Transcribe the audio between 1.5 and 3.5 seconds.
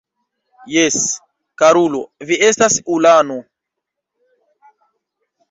karulo, vi estas ulano.